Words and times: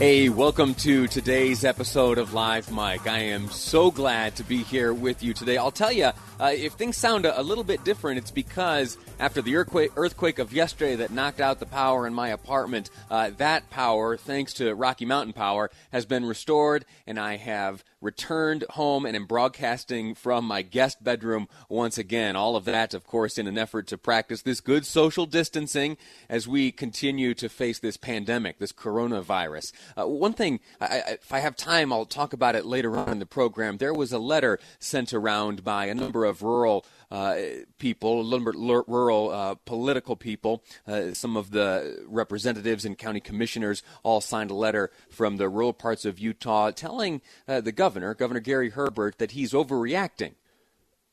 Hey, 0.00 0.30
welcome 0.30 0.74
to 0.76 1.06
today's 1.08 1.64
episode 1.64 2.16
of 2.16 2.32
Live 2.32 2.70
Mic. 2.70 3.06
I 3.06 3.18
am 3.18 3.50
so 3.50 3.90
glad 3.90 4.34
to 4.36 4.44
be 4.44 4.62
here 4.62 4.94
with 4.94 5.22
you 5.22 5.34
today. 5.34 5.58
I'll 5.58 5.70
tell 5.70 5.92
you, 5.92 6.10
uh, 6.40 6.52
if 6.54 6.72
things 6.72 6.96
sound 6.96 7.26
a, 7.26 7.42
little 7.42 7.64
bit 7.64 7.84
different, 7.84 8.16
it's 8.16 8.30
because 8.30 8.96
after 9.18 9.42
the 9.42 9.56
earthquake, 9.56 9.90
earthquake 9.96 10.38
of 10.38 10.54
yesterday 10.54 10.96
that 10.96 11.10
knocked 11.10 11.40
out 11.40 11.60
the 11.60 11.66
power 11.66 12.06
in 12.06 12.14
my 12.14 12.28
apartment, 12.28 12.88
uh, 13.10 13.30
that 13.36 13.68
power, 13.68 14.16
thanks 14.16 14.54
to 14.54 14.74
Rocky 14.74 15.04
Mountain 15.04 15.34
Power, 15.34 15.70
has 15.92 16.06
been 16.06 16.24
restored, 16.24 16.86
and 17.06 17.20
I 17.20 17.36
have 17.36 17.84
returned 18.00 18.64
home 18.70 19.04
and 19.04 19.14
am 19.14 19.26
broadcasting 19.26 20.14
from 20.14 20.46
my 20.46 20.62
guest 20.62 21.04
bedroom 21.04 21.48
once 21.68 21.98
again. 21.98 22.36
All 22.36 22.56
of 22.56 22.64
that, 22.64 22.94
of 22.94 23.06
course, 23.06 23.36
in 23.36 23.46
an 23.46 23.58
effort 23.58 23.86
to 23.88 23.98
practice 23.98 24.40
this 24.40 24.60
good 24.60 24.86
social 24.86 25.26
distancing 25.26 25.98
as 26.28 26.48
we 26.48 26.72
continue 26.72 27.34
to 27.34 27.48
face 27.48 27.78
this 27.78 27.98
pandemic, 27.98 28.58
this 28.58 28.72
coronavirus. 28.72 29.69
Uh, 29.96 30.06
one 30.06 30.32
thing, 30.32 30.60
I, 30.80 31.02
if 31.08 31.32
I 31.32 31.40
have 31.40 31.56
time, 31.56 31.92
I'll 31.92 32.06
talk 32.06 32.32
about 32.32 32.54
it 32.56 32.64
later 32.64 32.96
on 32.96 33.10
in 33.10 33.18
the 33.18 33.26
program. 33.26 33.78
There 33.78 33.94
was 33.94 34.12
a 34.12 34.18
letter 34.18 34.58
sent 34.78 35.12
around 35.12 35.64
by 35.64 35.86
a 35.86 35.94
number 35.94 36.24
of 36.24 36.42
rural 36.42 36.84
uh, 37.10 37.36
people, 37.78 38.20
a 38.20 38.22
little 38.22 38.52
bit 38.52 38.84
rural 38.86 39.30
uh, 39.30 39.54
political 39.64 40.16
people. 40.16 40.62
Uh, 40.86 41.12
some 41.12 41.36
of 41.36 41.50
the 41.50 42.04
representatives 42.06 42.84
and 42.84 42.96
county 42.96 43.20
commissioners 43.20 43.82
all 44.02 44.20
signed 44.20 44.50
a 44.50 44.54
letter 44.54 44.90
from 45.10 45.36
the 45.36 45.48
rural 45.48 45.72
parts 45.72 46.04
of 46.04 46.18
Utah 46.18 46.70
telling 46.70 47.20
uh, 47.48 47.60
the 47.60 47.72
governor, 47.72 48.14
Governor 48.14 48.40
Gary 48.40 48.70
Herbert, 48.70 49.18
that 49.18 49.32
he's 49.32 49.52
overreacting. 49.52 50.34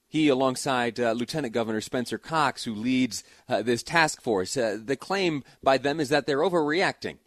He, 0.09 0.29
alongside 0.29 0.99
uh, 0.99 1.11
Lieutenant 1.11 1.53
Governor 1.53 1.81
Spencer 1.81 2.17
Cox, 2.17 2.63
who 2.63 2.73
leads 2.73 3.23
uh, 3.49 3.61
this 3.61 3.83
task 3.83 4.21
force, 4.21 4.53
the 4.53 4.97
claim 4.97 5.43
by 5.61 5.77
them 5.77 5.99
is 5.99 6.09
that 6.09 6.25
they're 6.25 6.39
overreacting. 6.39 7.17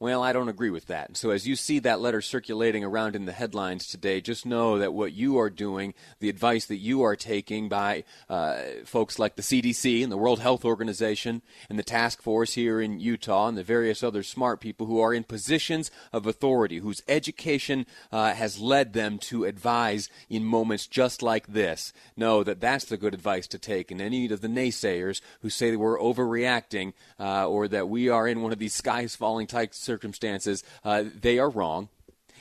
Well, 0.00 0.22
I 0.22 0.32
don't 0.32 0.48
agree 0.48 0.70
with 0.70 0.86
that. 0.86 1.18
So, 1.18 1.28
as 1.28 1.46
you 1.46 1.54
see 1.56 1.78
that 1.80 2.00
letter 2.00 2.22
circulating 2.22 2.82
around 2.82 3.14
in 3.14 3.26
the 3.26 3.32
headlines 3.32 3.86
today, 3.86 4.22
just 4.22 4.46
know 4.46 4.78
that 4.78 4.94
what 4.94 5.12
you 5.12 5.38
are 5.38 5.50
doing, 5.50 5.92
the 6.20 6.30
advice 6.30 6.64
that 6.66 6.78
you 6.78 7.02
are 7.02 7.16
taking 7.16 7.68
by 7.68 8.04
uh, 8.30 8.62
folks 8.86 9.18
like 9.18 9.36
the 9.36 9.42
CDC 9.42 10.02
and 10.02 10.10
the 10.10 10.16
World 10.16 10.40
Health 10.40 10.64
Organization 10.64 11.42
and 11.68 11.78
the 11.78 11.82
task 11.82 12.22
force 12.22 12.54
here 12.54 12.80
in 12.80 12.98
Utah 12.98 13.48
and 13.48 13.58
the 13.58 13.62
various 13.62 14.02
other 14.02 14.22
smart 14.22 14.58
people 14.58 14.86
who 14.86 14.98
are 15.00 15.12
in 15.12 15.22
positions 15.22 15.90
of 16.14 16.26
authority, 16.26 16.78
whose 16.78 17.02
education 17.06 17.84
uh, 18.10 18.32
has 18.32 18.58
led 18.58 18.94
them 18.94 19.18
to 19.18 19.44
advise 19.44 20.08
in 20.30 20.46
moments 20.46 20.86
just 20.86 21.22
like 21.22 21.48
this, 21.48 21.92
know 22.16 22.42
that 22.42 22.58
that's 22.58 22.86
the 22.86 22.96
good 22.96 23.12
advice 23.12 23.46
to 23.48 23.58
take. 23.58 23.90
And 23.90 24.00
any 24.00 24.32
of 24.32 24.40
the 24.40 24.48
naysayers 24.48 25.20
who 25.42 25.50
say 25.50 25.70
that 25.70 25.78
we're 25.78 26.00
overreacting 26.00 26.94
uh, 27.18 27.46
or 27.46 27.68
that 27.68 27.90
we 27.90 28.08
are 28.08 28.26
in 28.26 28.40
one 28.40 28.52
of 28.52 28.58
these 28.58 28.72
skies 28.72 29.14
falling 29.14 29.46
types 29.46 29.89
circumstances, 29.90 30.62
uh, 30.84 31.02
they 31.20 31.38
are 31.38 31.50
wrong. 31.50 31.88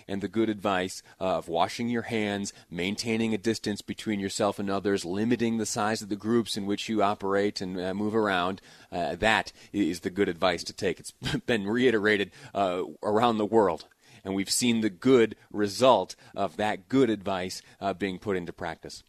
And 0.07 0.21
the 0.21 0.27
good 0.27 0.49
advice 0.49 1.03
uh, 1.21 1.37
of 1.37 1.47
washing 1.47 1.87
your 1.87 2.01
hands, 2.03 2.51
maintaining 2.71 3.33
a 3.33 3.37
distance 3.37 3.83
between 3.83 4.19
yourself 4.19 4.57
and 4.57 4.67
others, 4.67 5.05
limiting 5.05 5.57
the 5.57 5.67
size 5.67 6.01
of 6.01 6.09
the 6.09 6.15
groups 6.15 6.57
in 6.57 6.65
which 6.65 6.89
you 6.89 7.03
operate 7.03 7.61
and 7.61 7.79
uh, 7.79 7.93
move 7.93 8.15
around, 8.15 8.59
uh, 8.91 9.15
that 9.15 9.51
is 9.71 9.99
the 9.99 10.09
good 10.09 10.27
advice 10.27 10.63
to 10.63 10.73
take. 10.73 10.99
It's 10.99 11.11
been 11.45 11.67
reiterated 11.67 12.31
uh, 12.55 12.83
around 13.03 13.37
the 13.37 13.45
world 13.45 13.85
and 14.23 14.35
we've 14.35 14.49
seen 14.49 14.81
the 14.81 14.89
good 14.89 15.35
result 15.51 16.15
of 16.35 16.57
that 16.57 16.89
good 16.89 17.09
advice 17.09 17.61
uh, 17.79 17.93
being 17.93 18.19
put 18.19 18.35
into 18.35 18.51
practice. 18.51 19.03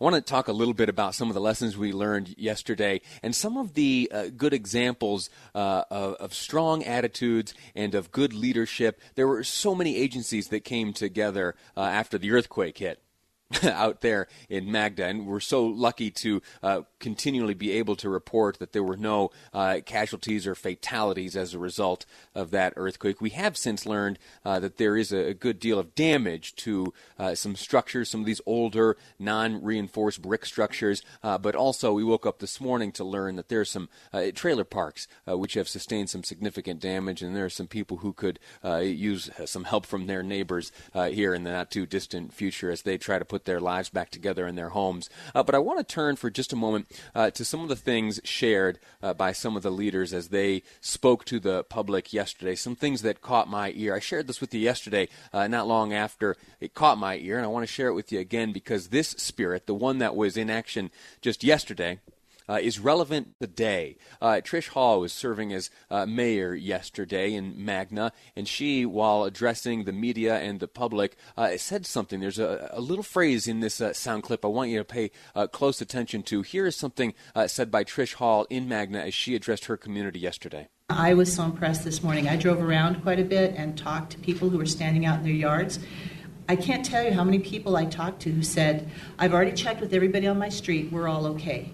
I 0.00 0.04
want 0.04 0.16
to 0.16 0.20
talk 0.20 0.48
a 0.48 0.52
little 0.52 0.74
bit 0.74 0.88
about 0.88 1.14
some 1.14 1.28
of 1.28 1.34
the 1.34 1.40
lessons 1.40 1.76
we 1.76 1.92
learned 1.92 2.34
yesterday 2.38 3.00
and 3.22 3.34
some 3.34 3.56
of 3.56 3.74
the 3.74 4.10
uh, 4.12 4.28
good 4.36 4.52
examples 4.52 5.30
uh, 5.54 5.84
of, 5.90 6.14
of, 6.14 6.34
strong 6.34 6.84
attitudes 6.84 7.54
and 7.74 7.94
of 7.94 8.12
good 8.12 8.32
leadership. 8.32 9.00
There 9.14 9.26
were 9.26 9.44
so 9.44 9.74
many 9.74 9.96
agencies 9.96 10.48
that 10.48 10.64
came 10.64 10.92
together 10.92 11.54
uh, 11.76 11.80
after 11.80 12.18
the 12.18 12.30
earthquake 12.32 12.78
hit. 12.78 13.02
out 13.64 14.02
there 14.02 14.28
in 14.50 14.70
Magna, 14.70 15.06
and 15.06 15.26
we're 15.26 15.40
so 15.40 15.64
lucky 15.64 16.10
to 16.10 16.42
uh, 16.62 16.82
continually 17.00 17.54
be 17.54 17.72
able 17.72 17.96
to 17.96 18.10
report 18.10 18.58
that 18.58 18.72
there 18.72 18.82
were 18.82 18.96
no 18.96 19.30
uh, 19.54 19.78
casualties 19.86 20.46
or 20.46 20.54
fatalities 20.54 21.34
as 21.34 21.54
a 21.54 21.58
result 21.58 22.04
of 22.34 22.50
that 22.50 22.74
earthquake. 22.76 23.22
We 23.22 23.30
have 23.30 23.56
since 23.56 23.86
learned 23.86 24.18
uh, 24.44 24.60
that 24.60 24.76
there 24.76 24.96
is 24.96 25.12
a, 25.12 25.30
a, 25.30 25.34
good 25.34 25.60
deal 25.60 25.78
of 25.78 25.94
damage 25.94 26.56
to 26.56 26.92
uh, 27.18 27.34
some 27.34 27.56
structures, 27.56 28.10
some 28.10 28.20
of 28.20 28.26
these 28.26 28.40
older, 28.44 28.96
non-reinforced 29.18 30.20
brick 30.20 30.44
structures, 30.44 31.02
uh, 31.22 31.38
but 31.38 31.54
also 31.54 31.92
we 31.92 32.04
woke 32.04 32.26
up 32.26 32.40
this 32.40 32.60
morning 32.60 32.92
to 32.92 33.04
learn 33.04 33.36
that 33.36 33.48
there 33.48 33.60
are 33.60 33.64
some 33.64 33.88
uh, 34.12 34.24
trailer 34.34 34.64
parks 34.64 35.08
which 35.26 35.54
have 35.54 35.68
sustained 35.68 36.10
some 36.10 36.24
significant 36.24 36.80
damage, 36.80 37.22
and 37.22 37.34
there 37.34 37.44
are 37.44 37.50
some 37.50 37.66
people 37.66 37.98
who 37.98 38.12
could 38.12 38.38
use 38.82 39.30
some 39.44 39.64
help 39.64 39.86
from 39.86 40.06
their 40.06 40.22
neighbors 40.22 40.72
here 40.94 41.34
in 41.34 41.44
the 41.44 41.50
not 41.50 41.70
too 41.70 41.86
distant 41.86 42.32
future 42.32 42.70
as 42.70 42.82
they 42.82 42.98
try 42.98 43.18
to 43.18 43.24
put 43.24 43.37
put 43.38 43.44
their 43.44 43.60
lives 43.60 43.88
back 43.88 44.10
together 44.10 44.48
in 44.48 44.56
their 44.56 44.70
homes. 44.70 45.08
Uh, 45.32 45.44
but 45.44 45.54
I 45.54 45.58
want 45.58 45.78
to 45.78 45.84
turn 45.84 46.16
for 46.16 46.28
just 46.28 46.52
a 46.52 46.56
moment 46.56 46.90
uh, 47.14 47.30
to 47.30 47.44
some 47.44 47.60
of 47.60 47.68
the 47.68 47.76
things 47.76 48.20
shared 48.24 48.80
uh, 49.00 49.14
by 49.14 49.30
some 49.30 49.56
of 49.56 49.62
the 49.62 49.70
leaders 49.70 50.12
as 50.12 50.30
they 50.30 50.64
spoke 50.80 51.24
to 51.26 51.38
the 51.38 51.62
public 51.62 52.12
yesterday. 52.12 52.56
Some 52.56 52.74
things 52.74 53.02
that 53.02 53.20
caught 53.20 53.48
my 53.48 53.72
ear. 53.76 53.94
I 53.94 54.00
shared 54.00 54.26
this 54.26 54.40
with 54.40 54.52
you 54.52 54.58
yesterday, 54.60 55.08
uh, 55.32 55.46
not 55.46 55.68
long 55.68 55.92
after 55.92 56.36
it 56.58 56.74
caught 56.74 56.98
my 56.98 57.16
ear, 57.18 57.36
and 57.36 57.44
I 57.44 57.48
want 57.48 57.62
to 57.62 57.72
share 57.72 57.86
it 57.86 57.94
with 57.94 58.10
you 58.10 58.18
again 58.18 58.52
because 58.52 58.88
this 58.88 59.10
spirit, 59.10 59.66
the 59.66 59.74
one 59.74 59.98
that 59.98 60.16
was 60.16 60.36
in 60.36 60.50
action 60.50 60.90
just 61.20 61.44
yesterday, 61.44 62.00
uh, 62.48 62.58
is 62.60 62.78
relevant 62.78 63.34
today. 63.40 63.96
Uh, 64.20 64.40
Trish 64.42 64.68
Hull 64.68 65.00
was 65.00 65.12
serving 65.12 65.52
as 65.52 65.70
uh, 65.90 66.06
mayor 66.06 66.54
yesterday 66.54 67.34
in 67.34 67.64
Magna, 67.64 68.12
and 68.34 68.48
she, 68.48 68.86
while 68.86 69.24
addressing 69.24 69.84
the 69.84 69.92
media 69.92 70.38
and 70.38 70.60
the 70.60 70.68
public, 70.68 71.16
uh, 71.36 71.56
said 71.56 71.86
something. 71.86 72.20
There's 72.20 72.38
a, 72.38 72.70
a, 72.72 72.80
little 72.80 73.02
phrase 73.02 73.46
in 73.46 73.60
this 73.60 73.80
uh, 73.80 73.92
sound 73.92 74.22
clip 74.22 74.44
I 74.44 74.48
want 74.48 74.70
you 74.70 74.78
to 74.78 74.84
pay 74.84 75.10
uh, 75.34 75.46
close 75.46 75.80
attention 75.80 76.22
to. 76.24 76.42
Here 76.42 76.66
is 76.66 76.76
something 76.76 77.14
said 77.46 77.70
by 77.70 77.84
Trish 77.84 78.14
Hull 78.14 78.46
in 78.50 78.68
Magna 78.68 79.00
as 79.00 79.14
she 79.14 79.34
addressed 79.34 79.66
her 79.66 79.76
community 79.76 80.18
yesterday. 80.18 80.68
I 80.90 81.14
was 81.14 81.34
so 81.34 81.44
impressed 81.44 81.84
this 81.84 82.02
morning. 82.02 82.28
I 82.28 82.36
drove 82.36 82.62
around 82.62 83.02
quite 83.02 83.20
a 83.20 83.24
bit 83.24 83.54
and 83.56 83.76
talked 83.76 84.12
to 84.12 84.18
people 84.18 84.48
who 84.48 84.58
were 84.58 84.66
standing 84.66 85.04
out 85.04 85.18
in 85.18 85.24
their 85.24 85.32
yards. 85.32 85.78
I 86.48 86.56
can't 86.56 86.84
tell 86.84 87.04
you 87.04 87.12
how 87.12 87.24
many 87.24 87.38
people 87.38 87.76
I 87.76 87.84
talked 87.84 88.22
to 88.22 88.30
who 88.32 88.42
said, 88.42 88.90
I've 89.18 89.34
already 89.34 89.52
checked 89.52 89.80
with 89.80 89.92
everybody 89.92 90.26
on 90.26 90.38
my 90.38 90.48
street, 90.48 90.90
we're 90.90 91.06
all 91.06 91.26
okay 91.26 91.70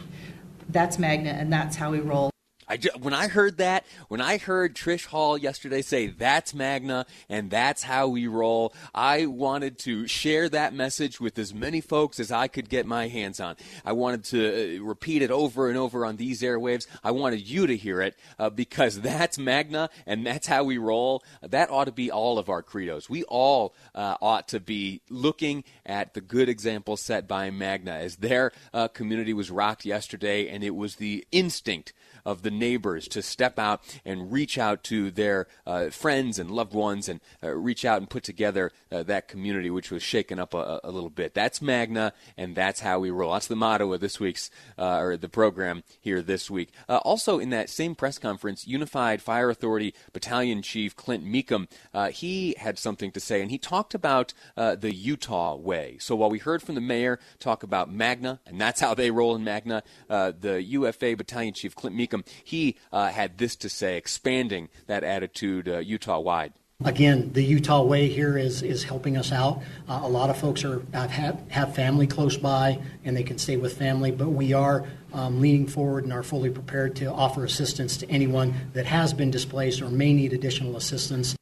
that's 0.69 0.99
Magna, 0.99 1.31
and 1.31 1.53
that's 1.53 1.77
how 1.77 1.91
we 1.91 2.01
roll. 2.01 2.34
I 2.69 2.77
just, 2.77 2.99
when 3.01 3.15
I 3.15 3.29
heard 3.29 3.59
that, 3.59 3.85
when 4.09 4.21
I 4.21 4.39
heard 4.39 4.75
Trish 4.75 5.07
Hull 5.07 5.37
yesterday 5.37 5.83
say 5.83 6.07
that's 6.07 6.55
Magna 6.55 7.07
and 7.29 7.51
that's 7.51 7.83
how 7.83 8.09
we 8.09 8.27
roll, 8.27 8.73
I 8.95 9.27
wanted 9.27 9.79
to 9.81 10.07
share 10.07 10.49
that 10.49 10.75
message 10.75 11.21
with 11.21 11.39
as 11.39 11.53
many 11.53 11.81
folks 11.81 12.19
as 12.19 12.33
I 12.33 12.49
could 12.49 12.69
get 12.69 12.87
my 12.87 13.09
hands 13.09 13.41
on. 13.41 13.57
I 13.85 13.93
wanted 13.93 14.25
to 14.25 14.79
uh, 14.79 14.83
repeat 14.83 15.23
it 15.23 15.31
over 15.31 15.69
and 15.69 15.77
over 15.77 16.07
on 16.07 16.17
these 16.17 16.43
airwaves. 16.43 16.87
I 17.03 17.11
wanted 17.11 17.49
you 17.49 17.67
to 17.67 17.77
hear 17.77 18.01
it 18.01 18.17
uh, 18.39 18.51
because 18.51 19.01
that's 19.01 19.39
Magna 19.39 19.91
and 20.07 20.27
that's 20.27 20.47
how 20.47 20.65
we 20.65 20.79
roll. 20.79 21.23
That 21.43 21.71
ought 21.71 21.85
to 21.85 21.93
be 21.93 22.11
all 22.11 22.39
of 22.39 22.49
our 22.49 22.63
credos. 22.63 23.11
We 23.11 23.25
all 23.25 23.75
uh, 23.95 24.17
ought 24.23 24.49
to 24.49 24.61
be 24.61 25.03
looking 25.11 25.65
at 25.85 26.15
the 26.15 26.21
good 26.21 26.49
example 26.49 26.97
set 26.97 27.29
by 27.29 27.51
Magna 27.51 27.93
as 27.93 28.17
their 28.17 28.53
uh, 28.73 28.89
community 28.89 29.35
was 29.35 29.51
rocked 29.51 29.85
yesterday, 29.85 30.49
and 30.49 30.65
it 30.65 30.75
was 30.75 30.97
the 30.97 31.27
instinct 31.31 31.93
of 32.25 32.43
the 32.43 32.51
neighbors 32.59 33.09
to 33.09 33.23
step 33.23 33.59
out 33.59 33.83
and 34.05 34.33
reach 34.33 34.59
out 34.59 34.85
to 34.85 35.11
their 35.11 35.47
uh, 35.67 35.91
friends 35.91 36.39
and 36.39 36.51
loved 36.51 36.75
ones 36.75 37.09
and 37.09 37.21
uh, 37.43 37.51
reach 37.51 37.85
out 37.85 37.99
and 37.99 38.11
put 38.11 38.25
together 38.25 38.73
uh, 38.91 39.03
that 39.03 39.29
community, 39.29 39.71
which 39.71 39.91
was 39.91 40.03
shaken 40.03 40.39
up 40.39 40.55
a, 40.55 40.81
a, 40.85 40.91
little 40.91 41.11
bit. 41.11 41.35
That's 41.35 41.61
Magna, 41.61 42.13
and 42.37 42.55
that's 42.55 42.81
how 42.81 42.99
we 42.99 43.11
roll. 43.11 43.33
That's 43.33 43.47
the 43.47 43.57
motto 43.57 43.93
of 43.93 44.01
this 44.01 44.21
week's 44.21 44.51
uh, 44.79 44.99
or 44.99 45.17
the 45.17 45.29
program 45.29 45.83
here 46.01 46.23
this 46.23 46.51
week. 46.51 46.71
Uh, 46.89 46.99
also, 46.99 47.39
in 47.39 47.51
that 47.51 47.71
same 47.71 47.95
press 47.95 48.19
conference, 48.19 48.67
Unified 48.67 49.21
Fire 49.23 49.51
Authority 49.51 49.95
Battalion 50.13 50.63
Chief 50.63 50.95
Clint 50.97 51.25
Mecham 51.25 51.69
he 52.13 52.55
had 52.59 52.79
something 52.79 53.11
to 53.13 53.21
say, 53.21 53.41
and 53.41 53.51
he 53.51 53.59
talked 53.59 53.95
about 53.95 54.33
the 54.57 54.95
Utah 54.95 55.55
way. 55.57 55.97
So 56.01 56.15
while 56.17 56.31
we 56.31 56.39
heard 56.39 56.63
from 56.63 56.75
the 56.75 56.81
mayor 56.81 57.19
talk 57.39 57.63
about 57.63 57.93
Magna, 57.93 58.41
and 58.47 58.61
that's 58.61 58.81
how 58.81 58.95
they 58.95 59.11
roll 59.11 59.35
in 59.35 59.45
Magna, 59.45 59.83
the 60.09 60.63
UFA 60.63 61.17
Battalion 61.17 61.55
Chief 61.55 61.75
Clint 61.75 61.97
Mecham 61.97 62.25
he 62.45 62.77
had 62.93 63.39
this 63.39 63.57
to 63.57 63.69
say, 63.69 63.97
expanding 63.97 64.69
that 64.87 65.03
attitude 65.03 65.67
Utah 65.67 66.21
wide. 66.21 66.53
Again, 66.85 67.33
the 67.33 67.43
Utah 67.43 67.83
way 67.83 68.09
here 68.09 68.37
is 68.37 68.61
is 68.61 68.83
helping 68.83 69.17
us 69.17 69.31
out. 69.31 69.63
Uh, 69.89 70.01
a 70.03 70.09
lot 70.09 70.29
of 70.29 70.37
folks 70.37 70.65
are 70.65 70.83
have 70.93 71.41
have 71.49 71.75
family 71.75 72.07
close 72.07 72.37
by 72.37 72.81
and 73.05 73.17
they 73.17 73.23
can 73.23 73.39
stay 73.39 73.57
with 73.57 73.79
family, 73.79 74.11
but 74.11 74.29
we 74.29 74.53
are 74.53 74.85
um, 75.13 75.41
leaning 75.41 75.69
forward 75.69 76.03
and 76.03 76.13
are 76.13 76.25
fully 76.25 76.51
prepared 76.51 76.97
to 76.97 77.07
offer 77.07 77.45
assistance 77.45 77.97
to 77.99 78.11
anyone 78.11 78.71
that 78.73 78.87
has 78.87 79.15
been 79.15 79.31
displaced 79.31 79.81
or 79.81 79.89
may 79.89 80.13
need 80.13 80.33
additional 80.33 80.77
assistance. 80.77 81.37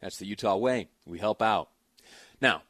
That's 0.00 0.18
the 0.18 0.26
Utah 0.26 0.56
way. 0.56 0.88
We 1.06 1.18
help 1.18 1.40
out. 1.40 1.70
Now, 2.40 2.62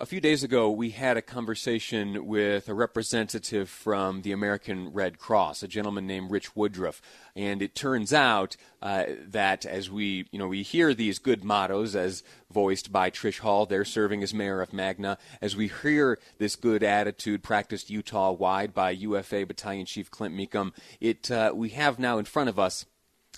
a 0.00 0.06
few 0.06 0.20
days 0.20 0.42
ago, 0.42 0.70
we 0.70 0.90
had 0.90 1.16
a 1.16 1.22
conversation 1.22 2.26
with 2.26 2.68
a 2.68 2.74
representative 2.74 3.70
from 3.70 4.22
the 4.22 4.32
American 4.32 4.92
Red 4.92 5.18
Cross, 5.18 5.62
a 5.62 5.68
gentleman 5.68 6.04
named 6.06 6.32
Rich 6.32 6.56
Woodruff. 6.56 7.00
And 7.36 7.62
it 7.62 7.76
turns 7.76 8.12
out 8.12 8.56
uh, 8.82 9.04
that 9.28 9.64
as 9.64 9.90
we, 9.90 10.26
you 10.32 10.38
know, 10.38 10.48
we 10.48 10.62
hear 10.62 10.94
these 10.94 11.20
good 11.20 11.44
mottos 11.44 11.94
as 11.94 12.24
voiced 12.50 12.90
by 12.90 13.10
Trish 13.10 13.38
Hull, 13.38 13.66
they're 13.66 13.84
serving 13.84 14.24
as 14.24 14.34
mayor 14.34 14.60
of 14.60 14.72
Magna, 14.72 15.16
as 15.40 15.54
we 15.54 15.68
hear 15.68 16.18
this 16.38 16.56
good 16.56 16.82
attitude 16.82 17.44
practiced 17.44 17.88
Utah-wide 17.88 18.74
by 18.74 18.90
UFA 18.90 19.46
Battalion 19.46 19.86
Chief 19.86 20.10
Clint 20.10 20.34
Mecham, 20.34 20.72
it 21.00 21.30
uh, 21.30 21.52
we 21.54 21.68
have 21.68 22.00
now 22.00 22.18
in 22.18 22.24
front 22.24 22.48
of 22.48 22.58
us 22.58 22.84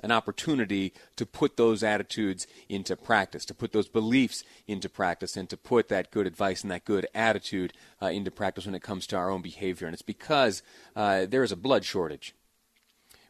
an 0.03 0.11
opportunity 0.13 0.93
to 1.17 1.27
put 1.27 1.57
those 1.57 1.83
attitudes 1.83 2.47
into 2.69 2.97
practice, 2.97 3.45
to 3.47 3.55
put 3.55 3.73
those 3.73 3.89
beliefs 3.89 4.45
into 4.67 4.89
practice, 4.89 5.37
and 5.37 5.49
to 5.49 5.57
put 5.57 5.89
that 5.89 6.11
good 6.11 6.27
advice 6.27 6.63
and 6.63 6.71
that 6.71 6.85
good 6.85 7.07
attitude 7.15 7.73
uh, 8.03 8.07
into 8.07 8.31
practice 8.31 8.67
when 8.67 8.75
it 8.75 8.83
comes 8.83 9.07
to 9.07 9.17
our 9.17 9.31
own 9.31 9.43
behavior. 9.43 9.87
And 9.87 9.95
it's 9.95 10.03
because 10.03 10.63
uh, 10.95 11.27
there 11.27 11.43
is 11.43 11.53
a 11.53 11.57
blood 11.57 11.85
shortage. 11.85 12.35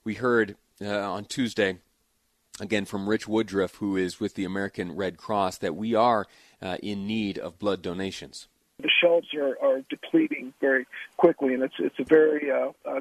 We 0.05 0.15
heard 0.15 0.57
uh, 0.81 1.11
on 1.13 1.25
Tuesday, 1.25 1.79
again 2.61 2.85
from 2.85 3.09
Rich 3.09 3.29
Woodruff, 3.29 3.77
who 3.77 3.97
is 3.97 4.21
with 4.21 4.35
the 4.35 4.45
American 4.45 4.95
Red 4.95 5.17
Cross, 5.17 5.59
that 5.59 5.77
we 5.77 5.95
are 5.95 6.27
uh, 6.61 6.79
in 6.83 7.07
need 7.07 7.39
of 7.39 7.59
blood 7.59 7.83
donations 7.83 8.49
the 8.79 8.91
shelves 9.01 9.29
are, 9.35 9.57
are 9.63 9.83
depleting 9.89 10.53
very 10.61 10.87
quickly, 11.17 11.55
and 11.55 11.63
it's 11.63 11.75
it's 11.79 11.99
a 11.99 12.05
very 12.05 12.51
uh, 12.51 12.73
uh, 12.85 13.01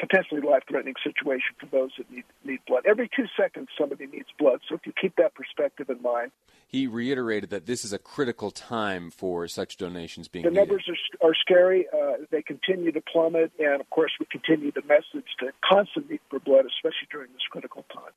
potentially 0.00 0.40
life-threatening 0.40 0.94
situation 1.02 1.54
for 1.60 1.66
those 1.66 1.90
that 1.98 2.10
need 2.10 2.24
need 2.44 2.60
blood. 2.66 2.84
Every 2.86 3.08
two 3.14 3.26
seconds, 3.36 3.68
somebody 3.78 4.06
needs 4.06 4.28
blood. 4.38 4.60
So 4.68 4.74
if 4.74 4.84
you 4.84 4.92
keep 5.00 5.16
that 5.16 5.34
perspective 5.34 5.90
in 5.90 6.02
mind, 6.02 6.32
he 6.66 6.86
reiterated 6.86 7.50
that 7.50 7.66
this 7.66 7.84
is 7.84 7.92
a 7.92 7.98
critical 7.98 8.50
time 8.50 9.10
for 9.10 9.46
such 9.46 9.76
donations 9.76 10.26
being. 10.26 10.44
The 10.44 10.50
needed. 10.50 10.68
numbers 10.68 10.88
are 10.88 11.28
are 11.28 11.34
scary. 11.34 11.86
Uh, 11.92 12.24
they 12.30 12.42
continue 12.42 12.90
to 12.90 13.00
plummet, 13.00 13.52
and 13.60 13.80
of 13.80 13.88
course, 13.90 14.12
we 14.18 14.26
continue 14.26 14.72
the 14.72 14.82
message 14.82 15.28
to 15.38 15.52
constantly 15.64 16.20
for 16.30 16.40
blood, 16.40 16.66
especially 16.66 17.08
during 17.12 17.30
this 17.32 17.42
critical 17.50 17.84
time. 17.94 18.12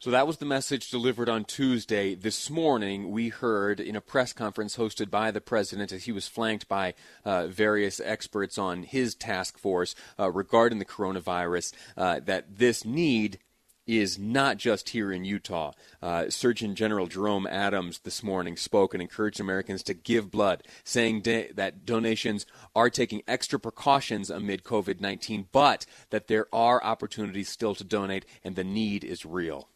So 0.00 0.12
that 0.12 0.28
was 0.28 0.36
the 0.36 0.44
message 0.44 0.92
delivered 0.92 1.28
on 1.28 1.44
Tuesday. 1.44 2.14
This 2.14 2.48
morning, 2.48 3.10
we 3.10 3.30
heard 3.30 3.80
in 3.80 3.96
a 3.96 4.00
press 4.00 4.32
conference 4.32 4.76
hosted 4.76 5.10
by 5.10 5.32
the 5.32 5.40
president 5.40 5.90
as 5.90 6.04
he 6.04 6.12
was 6.12 6.28
flanked 6.28 6.68
by 6.68 6.94
uh, 7.24 7.48
various 7.48 7.98
experts 7.98 8.58
on 8.58 8.84
his 8.84 9.16
task 9.16 9.58
force 9.58 9.96
uh, 10.16 10.30
regarding 10.30 10.78
the 10.78 10.84
coronavirus 10.84 11.72
uh, 11.96 12.20
that 12.20 12.58
this 12.58 12.84
need 12.84 13.40
is 13.88 14.20
not 14.20 14.56
just 14.56 14.90
here 14.90 15.10
in 15.10 15.24
Utah. 15.24 15.72
Uh, 16.00 16.30
Surgeon 16.30 16.76
General 16.76 17.08
Jerome 17.08 17.48
Adams 17.48 17.98
this 18.04 18.22
morning 18.22 18.56
spoke 18.56 18.94
and 18.94 19.02
encouraged 19.02 19.40
Americans 19.40 19.82
to 19.82 19.94
give 19.94 20.30
blood, 20.30 20.62
saying 20.84 21.22
da- 21.22 21.50
that 21.54 21.84
donations 21.84 22.46
are 22.72 22.88
taking 22.88 23.24
extra 23.26 23.58
precautions 23.58 24.30
amid 24.30 24.62
COVID 24.62 25.00
19, 25.00 25.48
but 25.50 25.86
that 26.10 26.28
there 26.28 26.46
are 26.52 26.80
opportunities 26.84 27.48
still 27.48 27.74
to 27.74 27.82
donate 27.82 28.24
and 28.44 28.54
the 28.54 28.62
need 28.62 29.02
is 29.02 29.26
real. 29.26 29.68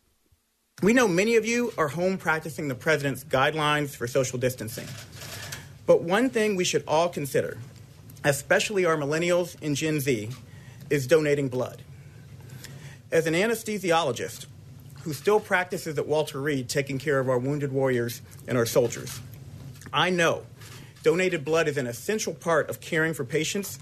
We 0.83 0.93
know 0.93 1.07
many 1.07 1.37
of 1.37 1.47
you 1.47 1.73
are 1.79 1.87
home 1.87 2.19
practicing 2.19 2.67
the 2.67 2.75
president's 2.75 3.23
guidelines 3.23 3.95
for 3.95 4.09
social 4.09 4.37
distancing. 4.37 4.89
But 5.87 6.03
one 6.03 6.29
thing 6.29 6.57
we 6.57 6.65
should 6.65 6.83
all 6.89 7.09
consider, 7.09 7.59
especially 8.25 8.85
our 8.85 8.97
millennials 8.97 9.57
and 9.63 9.77
Gen 9.77 10.01
Z, 10.01 10.31
is 10.91 11.07
donating 11.07 11.49
blood. 11.49 11.83
As 13.13 13.29
an 13.29 13.35
anesthesiologist 13.35 14.47
who 15.03 15.13
still 15.13 15.39
practices 15.39 15.99
at 15.99 16.09
Walter 16.09 16.41
Reed 16.41 16.69
taking 16.69 16.99
care 16.99 17.21
of 17.21 17.29
our 17.29 17.39
wounded 17.39 17.71
warriors 17.71 18.21
and 18.49 18.59
our 18.59 18.67
soldiers, 18.67 19.21
I 19.93 20.11
know 20.11 20.43
donated 21.05 21.45
blood 21.45 21.69
is 21.69 21.77
an 21.77 21.87
essential 21.87 22.35
part 22.35 22.69
of 22.69 22.81
caring 22.81 23.15
for 23.15 23.25
patients, 23.25 23.79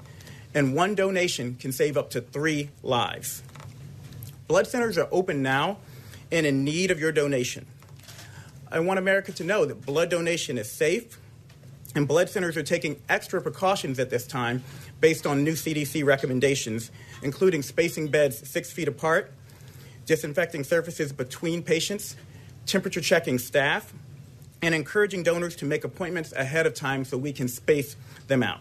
and 0.52 0.74
one 0.74 0.94
donation 0.94 1.56
can 1.58 1.72
save 1.72 1.96
up 1.96 2.10
to 2.10 2.20
three 2.20 2.68
lives. 2.82 3.42
Blood 4.48 4.66
centers 4.66 4.98
are 4.98 5.08
open 5.10 5.40
now 5.40 5.78
and 6.32 6.46
in 6.46 6.64
need 6.64 6.90
of 6.90 7.00
your 7.00 7.12
donation. 7.12 7.66
I 8.70 8.80
want 8.80 8.98
America 8.98 9.32
to 9.32 9.44
know 9.44 9.64
that 9.64 9.84
blood 9.84 10.10
donation 10.10 10.56
is 10.56 10.70
safe, 10.70 11.18
and 11.94 12.06
blood 12.06 12.28
centers 12.28 12.56
are 12.56 12.62
taking 12.62 13.00
extra 13.08 13.42
precautions 13.42 13.98
at 13.98 14.10
this 14.10 14.26
time 14.26 14.62
based 15.00 15.26
on 15.26 15.42
new 15.42 15.54
CDC 15.54 16.04
recommendations, 16.04 16.90
including 17.22 17.62
spacing 17.62 18.08
beds 18.08 18.48
six 18.48 18.70
feet 18.70 18.86
apart, 18.86 19.32
disinfecting 20.06 20.62
surfaces 20.62 21.12
between 21.12 21.62
patients, 21.62 22.14
temperature 22.66 23.00
checking 23.00 23.38
staff, 23.38 23.92
and 24.62 24.74
encouraging 24.74 25.22
donors 25.22 25.56
to 25.56 25.64
make 25.64 25.84
appointments 25.84 26.32
ahead 26.32 26.66
of 26.66 26.74
time 26.74 27.04
so 27.04 27.16
we 27.16 27.32
can 27.32 27.48
space 27.48 27.96
them 28.28 28.42
out. 28.42 28.60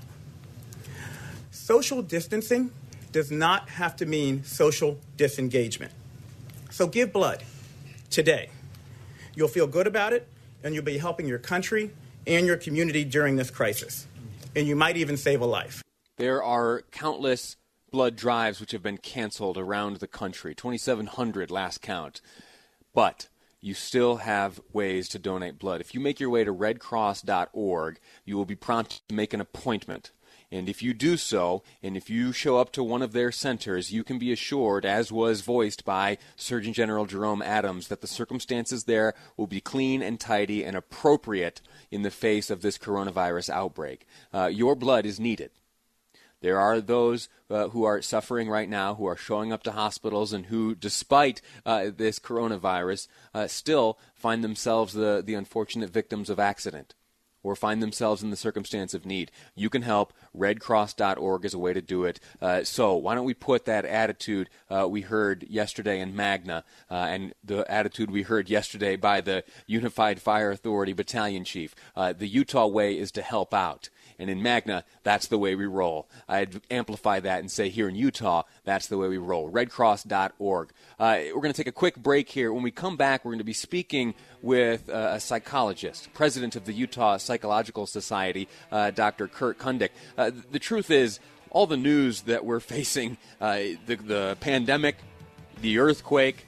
Social 1.51 2.01
distancing 2.01 2.71
does 3.11 3.31
not 3.31 3.69
have 3.69 3.95
to 3.97 4.05
mean 4.05 4.43
social 4.43 4.97
disengagement. 5.17 5.91
So 6.71 6.87
give 6.87 7.11
blood 7.11 7.43
today. 8.09 8.49
You'll 9.35 9.47
feel 9.47 9.67
good 9.67 9.87
about 9.87 10.13
it, 10.13 10.27
and 10.63 10.73
you'll 10.73 10.83
be 10.83 10.97
helping 10.97 11.27
your 11.27 11.39
country 11.39 11.91
and 12.27 12.45
your 12.45 12.57
community 12.57 13.03
during 13.03 13.35
this 13.35 13.49
crisis. 13.49 14.07
And 14.55 14.67
you 14.67 14.75
might 14.75 14.97
even 14.97 15.17
save 15.17 15.41
a 15.41 15.45
life. 15.45 15.83
There 16.17 16.43
are 16.43 16.83
countless 16.91 17.55
blood 17.91 18.15
drives 18.15 18.59
which 18.59 18.71
have 18.71 18.83
been 18.83 18.97
canceled 18.97 19.57
around 19.57 19.97
the 19.97 20.07
country 20.07 20.53
2,700 20.53 21.49
last 21.49 21.81
count. 21.81 22.21
But 22.93 23.29
you 23.61 23.73
still 23.73 24.17
have 24.17 24.59
ways 24.71 25.09
to 25.09 25.19
donate 25.19 25.59
blood. 25.59 25.81
If 25.81 25.93
you 25.93 25.99
make 25.99 26.19
your 26.19 26.29
way 26.29 26.43
to 26.43 26.53
redcross.org, 26.53 27.99
you 28.25 28.37
will 28.37 28.45
be 28.45 28.55
prompted 28.55 29.01
to 29.09 29.15
make 29.15 29.33
an 29.33 29.41
appointment. 29.41 30.11
And 30.51 30.67
if 30.67 30.81
you 30.81 30.95
do 30.95 31.15
so, 31.15 31.61
and 31.83 31.95
if 31.95 32.09
you 32.09 32.31
show 32.31 32.57
up 32.57 32.71
to 32.71 32.83
one 32.83 33.03
of 33.03 33.13
their 33.13 33.31
centers, 33.31 33.91
you 33.91 34.03
can 34.03 34.17
be 34.17 34.31
assured, 34.31 34.83
as 34.83 35.11
was 35.11 35.41
voiced 35.41 35.85
by 35.85 36.17
Surgeon 36.35 36.73
General 36.73 37.05
Jerome 37.05 37.43
Adams, 37.43 37.87
that 37.89 38.01
the 38.01 38.07
circumstances 38.07 38.85
there 38.85 39.13
will 39.37 39.45
be 39.45 39.61
clean 39.61 40.01
and 40.01 40.19
tidy 40.19 40.63
and 40.65 40.75
appropriate 40.75 41.61
in 41.91 42.01
the 42.01 42.09
face 42.09 42.49
of 42.49 42.63
this 42.63 42.79
coronavirus 42.79 43.51
outbreak. 43.51 44.07
Uh, 44.33 44.47
your 44.47 44.75
blood 44.75 45.05
is 45.05 45.19
needed. 45.19 45.51
There 46.41 46.59
are 46.59 46.81
those 46.81 47.29
uh, 47.49 47.67
who 47.69 47.83
are 47.83 48.01
suffering 48.01 48.49
right 48.49 48.69
now, 48.69 48.95
who 48.95 49.05
are 49.05 49.17
showing 49.17 49.53
up 49.53 49.61
to 49.63 49.73
hospitals, 49.73 50.33
and 50.33 50.47
who, 50.47 50.73
despite 50.73 51.41
uh, 51.63 51.91
this 51.95 52.17
coronavirus, 52.17 53.07
uh, 53.35 53.47
still 53.47 53.99
find 54.15 54.43
themselves 54.43 54.93
the, 54.93 55.21
the 55.23 55.35
unfortunate 55.35 55.91
victims 55.91 56.29
of 56.29 56.39
accident 56.39 56.95
or 57.43 57.55
find 57.55 57.81
themselves 57.81 58.23
in 58.23 58.29
the 58.29 58.35
circumstance 58.35 58.93
of 58.93 59.05
need, 59.05 59.31
you 59.55 59.69
can 59.69 59.81
help. 59.81 60.13
RedCross.org 60.37 61.45
is 61.45 61.53
a 61.53 61.59
way 61.59 61.73
to 61.73 61.81
do 61.81 62.03
it. 62.05 62.19
Uh, 62.41 62.63
so 62.63 62.95
why 62.95 63.15
don't 63.15 63.25
we 63.25 63.33
put 63.33 63.65
that 63.65 63.85
attitude 63.85 64.49
uh, 64.69 64.87
we 64.87 65.01
heard 65.01 65.45
yesterday 65.49 65.99
in 65.99 66.15
Magna 66.15 66.63
uh, 66.89 66.93
and 66.93 67.33
the 67.43 67.69
attitude 67.71 68.11
we 68.11 68.23
heard 68.23 68.49
yesterday 68.49 68.95
by 68.95 69.21
the 69.21 69.43
Unified 69.67 70.21
Fire 70.21 70.51
Authority 70.51 70.93
Battalion 70.93 71.43
Chief? 71.43 71.75
Uh, 71.95 72.13
the 72.13 72.27
Utah 72.27 72.67
way 72.67 72.97
is 72.97 73.11
to 73.13 73.21
help 73.21 73.53
out. 73.53 73.89
And 74.19 74.29
in 74.29 74.43
Magna, 74.43 74.83
that's 75.03 75.27
the 75.27 75.37
way 75.37 75.55
we 75.55 75.65
roll. 75.65 76.09
I'd 76.27 76.61
amplify 76.69 77.21
that 77.21 77.39
and 77.39 77.49
say 77.49 77.69
here 77.69 77.87
in 77.87 77.95
Utah, 77.95 78.43
that's 78.65 78.87
the 78.87 78.97
way 78.97 79.07
we 79.07 79.17
roll. 79.17 79.49
Redcross.org. 79.49 80.71
Uh, 80.99 81.19
we're 81.27 81.41
going 81.41 81.53
to 81.53 81.57
take 81.57 81.67
a 81.67 81.71
quick 81.71 81.95
break 81.95 82.29
here. 82.29 82.51
When 82.51 82.61
we 82.61 82.71
come 82.71 82.97
back, 82.97 83.23
we're 83.23 83.31
going 83.31 83.39
to 83.39 83.45
be 83.45 83.53
speaking 83.53 84.13
with 84.41 84.89
uh, 84.89 85.11
a 85.13 85.19
psychologist, 85.19 86.09
president 86.13 86.55
of 86.55 86.65
the 86.65 86.73
Utah 86.73 87.17
Psychological 87.17 87.85
Society, 87.85 88.47
uh, 88.71 88.91
Dr. 88.91 89.27
Kurt 89.27 89.57
Kundick. 89.57 89.89
Uh, 90.17 90.31
the 90.51 90.59
truth 90.59 90.91
is, 90.91 91.19
all 91.51 91.67
the 91.67 91.77
news 91.77 92.21
that 92.21 92.45
we're 92.45 92.59
facing, 92.75 93.17
uh, 93.41 93.59
the, 93.85 93.95
the 93.95 94.37
pandemic, 94.39 94.97
the 95.61 95.79
earthquake, 95.79 96.45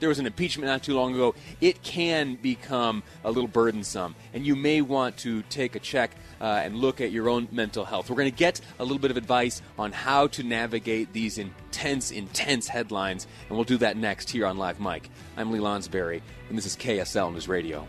there 0.00 0.08
was 0.08 0.18
an 0.18 0.26
impeachment 0.26 0.66
not 0.66 0.82
too 0.82 0.94
long 0.94 1.14
ago. 1.14 1.34
It 1.60 1.82
can 1.82 2.34
become 2.34 3.02
a 3.22 3.30
little 3.30 3.48
burdensome, 3.48 4.16
and 4.34 4.44
you 4.44 4.56
may 4.56 4.80
want 4.80 5.18
to 5.18 5.42
take 5.42 5.76
a 5.76 5.78
check 5.78 6.10
uh, 6.40 6.62
and 6.64 6.76
look 6.76 7.00
at 7.00 7.12
your 7.12 7.28
own 7.28 7.46
mental 7.52 7.84
health. 7.84 8.10
We're 8.10 8.16
going 8.16 8.30
to 8.30 8.36
get 8.36 8.60
a 8.78 8.82
little 8.82 8.98
bit 8.98 9.10
of 9.10 9.16
advice 9.16 9.62
on 9.78 9.92
how 9.92 10.26
to 10.28 10.42
navigate 10.42 11.12
these 11.12 11.38
intense, 11.38 12.10
intense 12.10 12.66
headlines, 12.66 13.26
and 13.48 13.56
we'll 13.56 13.64
do 13.64 13.76
that 13.78 13.96
next 13.96 14.30
here 14.30 14.46
on 14.46 14.56
Live 14.56 14.80
Mic. 14.80 15.10
I'm 15.36 15.52
Lee 15.52 15.60
Lonsberry, 15.60 16.22
and 16.48 16.58
this 16.58 16.66
is 16.66 16.76
KSL 16.76 17.32
News 17.32 17.48
Radio. 17.48 17.86